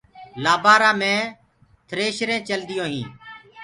[0.43, 1.13] لآبآرآ مي
[1.89, 3.11] ٿريشرينٚ چلديونٚ هينٚ۔